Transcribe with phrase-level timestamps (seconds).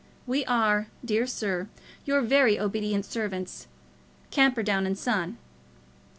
[0.25, 1.67] We are, dear sir,
[2.05, 3.67] Your very obedient servants,
[4.31, 5.37] CAMPERDOWN & SON.